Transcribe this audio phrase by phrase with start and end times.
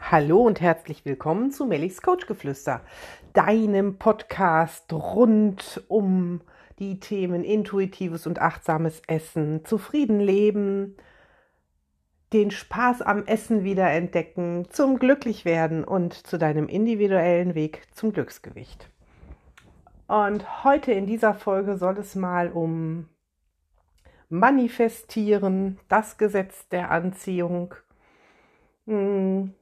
[0.00, 2.80] Hallo und herzlich willkommen zu Mellichs Coachgeflüster,
[3.34, 6.40] deinem Podcast rund um
[6.78, 10.96] die Themen intuitives und achtsames Essen, zufrieden leben,
[12.32, 18.88] den Spaß am Essen wiederentdecken, zum Glücklichwerden und zu deinem individuellen Weg zum Glücksgewicht.
[20.06, 23.10] Und heute in dieser Folge soll es mal um
[24.30, 27.74] Manifestieren, das Gesetz der Anziehung,
[28.86, 29.54] hm,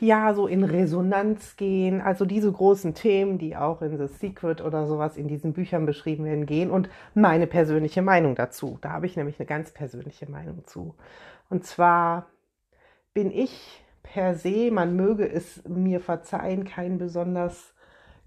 [0.00, 4.86] ja, so in Resonanz gehen, also diese großen Themen, die auch in The Secret oder
[4.86, 8.78] sowas in diesen Büchern beschrieben werden, gehen und meine persönliche Meinung dazu.
[8.80, 10.94] Da habe ich nämlich eine ganz persönliche Meinung zu.
[11.50, 12.26] Und zwar
[13.12, 17.74] bin ich per se, man möge es mir verzeihen, kein besonders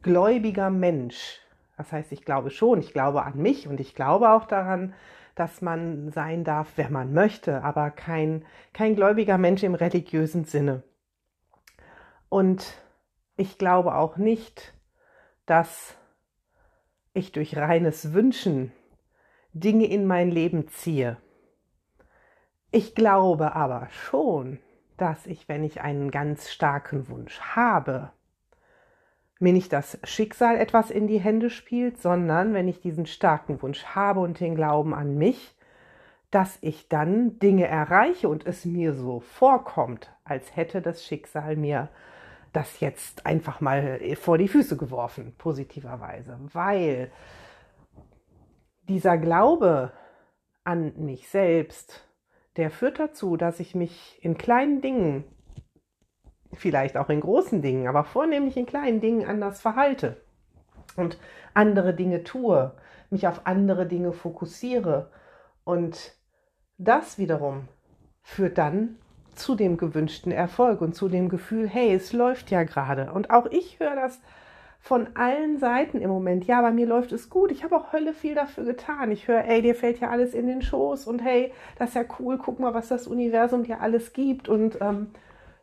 [0.01, 1.39] gläubiger Mensch.
[1.77, 4.93] Das heißt, ich glaube schon, ich glaube an mich und ich glaube auch daran,
[5.35, 10.83] dass man sein darf, wer man möchte, aber kein, kein gläubiger Mensch im religiösen Sinne.
[12.33, 12.73] Und
[13.37, 14.73] ich glaube auch nicht,
[15.45, 15.95] dass
[17.13, 18.71] ich durch reines Wünschen
[19.51, 21.17] Dinge in mein Leben ziehe.
[22.71, 24.57] Ich glaube aber schon,
[24.97, 28.11] dass ich, wenn ich einen ganz starken Wunsch habe,
[29.37, 33.85] mir nicht das Schicksal etwas in die Hände spielt, sondern wenn ich diesen starken Wunsch
[33.85, 35.55] habe und den Glauben an mich,
[36.31, 41.89] dass ich dann Dinge erreiche und es mir so vorkommt, als hätte das Schicksal mir
[42.53, 47.11] das jetzt einfach mal vor die Füße geworfen, positiverweise, weil
[48.87, 49.91] dieser Glaube
[50.63, 52.07] an mich selbst,
[52.55, 55.23] der führt dazu, dass ich mich in kleinen Dingen,
[56.53, 60.21] vielleicht auch in großen Dingen, aber vornehmlich in kleinen Dingen anders verhalte
[60.95, 61.17] und
[61.53, 62.73] andere Dinge tue,
[63.09, 65.11] mich auf andere Dinge fokussiere.
[65.63, 66.15] Und
[66.77, 67.67] das wiederum
[68.21, 68.97] führt dann
[69.35, 73.11] zu dem gewünschten Erfolg und zu dem Gefühl, hey, es läuft ja gerade.
[73.13, 74.19] Und auch ich höre das
[74.79, 76.45] von allen Seiten im Moment.
[76.45, 77.51] Ja, bei mir läuft es gut.
[77.51, 79.11] Ich habe auch Hölle viel dafür getan.
[79.11, 82.03] Ich höre, ey, dir fällt ja alles in den Schoß und hey, das ist ja
[82.19, 82.37] cool.
[82.37, 84.49] Guck mal, was das Universum dir alles gibt.
[84.49, 85.11] Und ähm,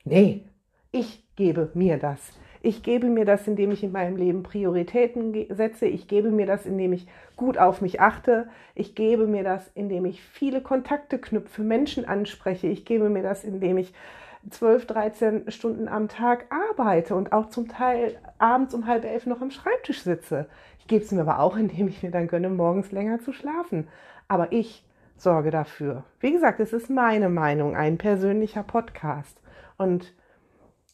[0.04, 0.46] nee,
[0.90, 2.32] ich gebe mir das.
[2.62, 5.86] Ich gebe mir das, indem ich in meinem Leben Prioritäten setze.
[5.86, 7.06] Ich gebe mir das, indem ich
[7.36, 8.48] gut auf mich achte.
[8.74, 12.66] Ich gebe mir das, indem ich viele Kontakte knüpfe, Menschen anspreche.
[12.66, 13.94] Ich gebe mir das, indem ich
[14.48, 19.40] 12, 13 Stunden am Tag arbeite und auch zum Teil abends um halb elf noch
[19.40, 20.46] am Schreibtisch sitze.
[20.78, 23.88] Ich gebe es mir aber auch, indem ich mir dann gönne, morgens länger zu schlafen.
[24.28, 24.84] Aber ich
[25.16, 26.04] sorge dafür.
[26.20, 29.38] Wie gesagt, es ist meine Meinung, ein persönlicher Podcast.
[29.76, 30.12] Und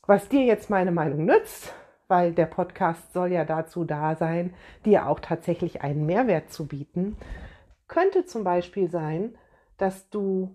[0.06, 1.72] was dir jetzt meine Meinung nützt,
[2.08, 7.16] weil der Podcast soll ja dazu da sein, dir auch tatsächlich einen Mehrwert zu bieten,
[7.88, 9.36] könnte zum Beispiel sein,
[9.78, 10.54] dass du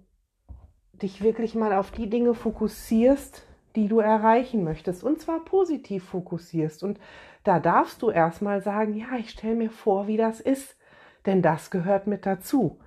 [0.94, 3.45] dich wirklich mal auf die Dinge fokussierst,
[3.75, 6.83] die du erreichen möchtest, und zwar positiv fokussierst.
[6.83, 7.00] Und
[7.44, 10.78] da darfst du erstmal sagen, ja, ich stelle mir vor, wie das ist,
[11.25, 12.79] denn das gehört mit dazu.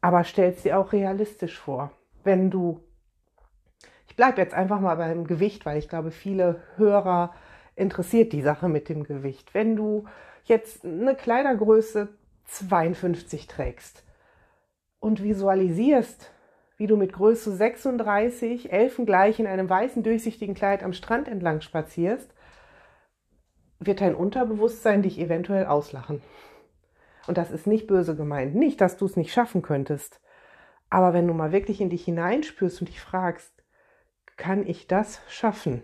[0.00, 1.92] Aber stell es dir auch realistisch vor.
[2.24, 2.80] Wenn du
[4.22, 7.34] bleibe jetzt einfach mal beim Gewicht, weil ich glaube, viele Hörer
[7.74, 9.52] interessiert die Sache mit dem Gewicht.
[9.52, 10.04] Wenn du
[10.44, 12.06] jetzt eine Kleidergröße
[12.44, 14.04] 52 trägst
[15.00, 16.30] und visualisierst,
[16.76, 22.32] wie du mit Größe 36 elfengleich in einem weißen durchsichtigen Kleid am Strand entlang spazierst,
[23.80, 26.22] wird dein Unterbewusstsein dich eventuell auslachen.
[27.26, 28.54] Und das ist nicht böse gemeint.
[28.54, 30.20] Nicht, dass du es nicht schaffen könntest.
[30.90, 33.61] Aber wenn du mal wirklich in dich hineinspürst und dich fragst,
[34.42, 35.82] kann ich das schaffen?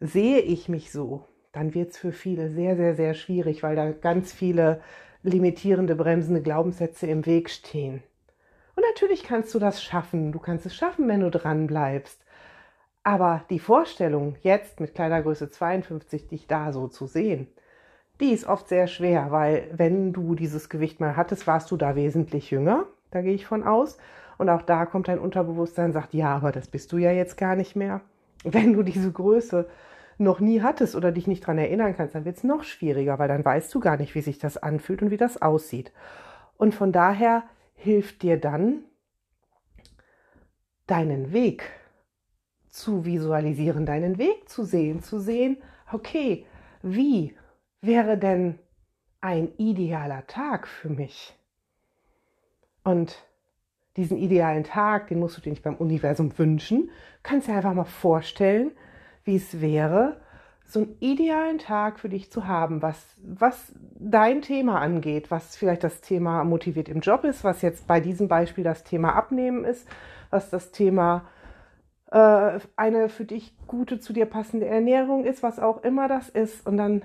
[0.00, 3.92] Sehe ich mich so, dann wird es für viele sehr, sehr, sehr schwierig, weil da
[3.92, 4.80] ganz viele
[5.22, 8.02] limitierende, bremsende Glaubenssätze im Weg stehen.
[8.74, 10.32] Und natürlich kannst du das schaffen.
[10.32, 12.24] Du kannst es schaffen, wenn du dran bleibst.
[13.04, 17.46] Aber die Vorstellung, jetzt mit Kleidergröße 52 dich da so zu sehen,
[18.18, 21.94] die ist oft sehr schwer, weil wenn du dieses Gewicht mal hattest, warst du da
[21.94, 22.86] wesentlich jünger.
[23.12, 23.96] Da gehe ich von aus.
[24.38, 27.36] Und auch da kommt dein Unterbewusstsein und sagt, ja, aber das bist du ja jetzt
[27.36, 28.00] gar nicht mehr.
[28.44, 29.68] Wenn du diese Größe
[30.18, 33.28] noch nie hattest oder dich nicht daran erinnern kannst, dann wird es noch schwieriger, weil
[33.28, 35.92] dann weißt du gar nicht, wie sich das anfühlt und wie das aussieht.
[36.56, 37.44] Und von daher
[37.74, 38.84] hilft dir dann,
[40.86, 41.64] deinen Weg
[42.68, 45.58] zu visualisieren, deinen Weg zu sehen, zu sehen,
[45.92, 46.46] okay,
[46.82, 47.36] wie
[47.80, 48.58] wäre denn
[49.20, 51.36] ein idealer Tag für mich?
[52.84, 53.26] Und
[53.96, 56.86] diesen idealen Tag, den musst du dir nicht beim Universum wünschen.
[56.86, 56.90] Du
[57.22, 58.72] kannst dir einfach mal vorstellen,
[59.24, 60.20] wie es wäre,
[60.68, 65.84] so einen idealen Tag für dich zu haben, was, was dein Thema angeht, was vielleicht
[65.84, 69.86] das Thema motiviert im Job ist, was jetzt bei diesem Beispiel das Thema Abnehmen ist,
[70.30, 71.24] was das Thema
[72.10, 76.66] äh, eine für dich gute, zu dir passende Ernährung ist, was auch immer das ist.
[76.66, 77.02] Und dann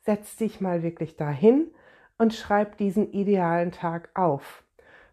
[0.00, 1.70] setz dich mal wirklich dahin
[2.18, 4.64] und schreib diesen idealen Tag auf.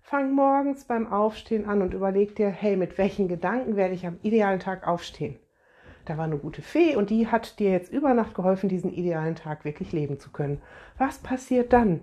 [0.09, 4.17] Fang morgens beim Aufstehen an und überleg dir, hey, mit welchen Gedanken werde ich am
[4.23, 5.37] idealen Tag aufstehen?
[6.05, 9.35] Da war eine gute Fee und die hat dir jetzt über Nacht geholfen, diesen idealen
[9.35, 10.63] Tag wirklich leben zu können.
[10.97, 12.01] Was passiert dann?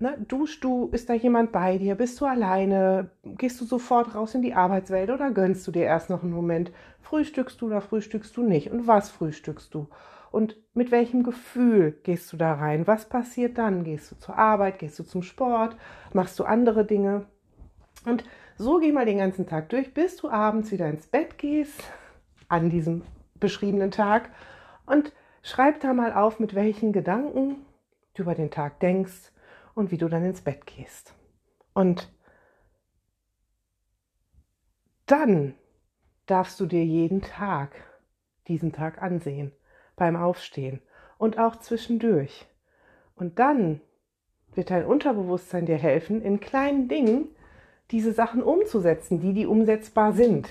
[0.00, 1.94] Ne, duschst du, ist da jemand bei dir?
[1.94, 3.10] Bist du alleine?
[3.22, 6.72] Gehst du sofort raus in die Arbeitswelt oder gönnst du dir erst noch einen Moment?
[7.00, 8.70] Frühstückst du oder frühstückst du nicht?
[8.72, 9.86] Und was frühstückst du?
[10.32, 12.88] Und mit welchem Gefühl gehst du da rein?
[12.88, 13.84] Was passiert dann?
[13.84, 14.80] Gehst du zur Arbeit?
[14.80, 15.76] Gehst du zum Sport?
[16.12, 17.26] Machst du andere Dinge?
[18.04, 18.24] Und
[18.58, 21.80] so geh mal den ganzen Tag durch, bis du abends wieder ins Bett gehst
[22.48, 23.02] an diesem
[23.38, 24.30] beschriebenen Tag
[24.86, 25.12] und
[25.42, 27.64] schreib da mal auf, mit welchen Gedanken
[28.14, 29.30] du über den Tag denkst
[29.74, 31.14] und wie du dann ins Bett gehst.
[31.72, 32.12] Und
[35.06, 35.54] dann
[36.26, 37.72] darfst du dir jeden Tag
[38.48, 39.52] diesen Tag ansehen,
[39.96, 40.80] beim Aufstehen
[41.18, 42.46] und auch zwischendurch.
[43.14, 43.80] Und dann
[44.54, 47.28] wird dein Unterbewusstsein dir helfen, in kleinen Dingen
[47.90, 50.48] diese Sachen umzusetzen, die die umsetzbar sind.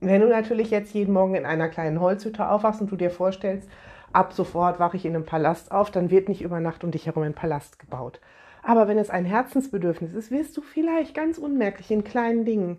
[0.00, 3.68] Wenn du natürlich jetzt jeden Morgen in einer kleinen Holzhütte aufwachst und du dir vorstellst,
[4.14, 7.06] ab sofort wache ich in einem Palast auf, dann wird nicht über Nacht um dich
[7.06, 8.20] herum ein Palast gebaut.
[8.62, 12.78] Aber wenn es ein Herzensbedürfnis ist, wirst du vielleicht ganz unmerklich in kleinen Dingen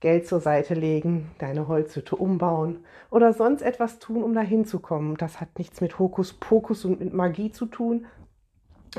[0.00, 5.16] Geld zur Seite legen, deine Holzhütte umbauen oder sonst etwas tun, um dahin zu kommen.
[5.16, 8.06] Das hat nichts mit Hokuspokus und mit Magie zu tun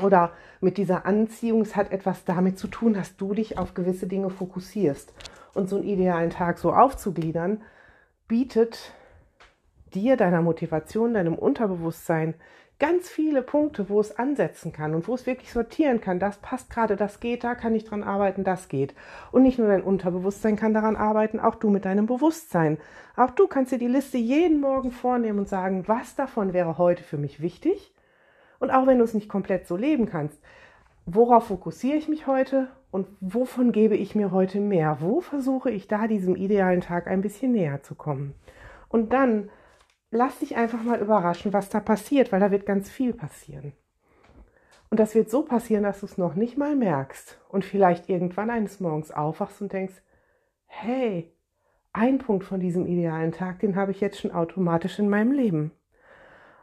[0.02, 1.60] oder mit dieser Anziehung.
[1.60, 5.14] Es hat etwas damit zu tun, dass du dich auf gewisse Dinge fokussierst.
[5.54, 7.62] Und so einen idealen Tag so aufzugliedern,
[8.26, 8.92] bietet
[9.94, 12.34] dir, deiner Motivation, deinem Unterbewusstsein
[12.78, 16.20] ganz viele Punkte, wo es ansetzen kann und wo es wirklich sortieren kann.
[16.20, 18.94] Das passt gerade, das geht, da kann ich dran arbeiten, das geht.
[19.32, 22.78] Und nicht nur dein Unterbewusstsein kann daran arbeiten, auch du mit deinem Bewusstsein.
[23.16, 27.02] Auch du kannst dir die Liste jeden Morgen vornehmen und sagen, was davon wäre heute
[27.02, 27.92] für mich wichtig.
[28.60, 30.40] Und auch wenn du es nicht komplett so leben kannst,
[31.04, 34.98] worauf fokussiere ich mich heute und wovon gebe ich mir heute mehr?
[35.00, 38.34] Wo versuche ich da diesem idealen Tag ein bisschen näher zu kommen?
[38.88, 39.50] Und dann
[40.10, 43.72] lass dich einfach mal überraschen, was da passiert, weil da wird ganz viel passieren.
[44.90, 48.50] Und das wird so passieren, dass du es noch nicht mal merkst und vielleicht irgendwann
[48.50, 50.02] eines Morgens aufwachst und denkst,
[50.66, 51.30] hey,
[51.92, 55.72] ein Punkt von diesem idealen Tag, den habe ich jetzt schon automatisch in meinem Leben.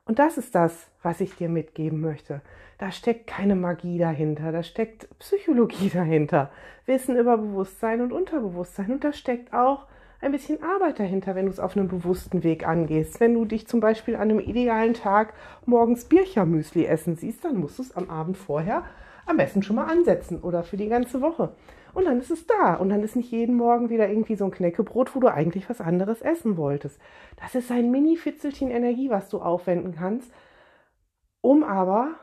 [0.06, 2.42] Und das ist das, was ich dir mitgeben möchte.
[2.78, 6.52] Da steckt keine Magie dahinter, da steckt Psychologie dahinter,
[6.86, 9.88] Wissen über Bewusstsein und Unterbewusstsein und da steckt auch
[10.22, 13.20] ein bisschen Arbeit dahinter, wenn du es auf einem bewussten Weg angehst.
[13.20, 15.34] Wenn du dich zum Beispiel an einem idealen Tag
[15.66, 18.84] morgens Birchermüsli essen siehst, dann musst du es am Abend vorher
[19.26, 21.56] am besten schon mal ansetzen oder für die ganze Woche.
[21.94, 22.76] Und dann ist es da.
[22.76, 25.82] Und dann ist nicht jeden Morgen wieder irgendwie so ein Knäckebrot, wo du eigentlich was
[25.82, 27.00] anderes essen wolltest.
[27.42, 30.32] Das ist ein Mini-Fitzelchen Energie, was du aufwenden kannst,
[31.42, 32.16] um aber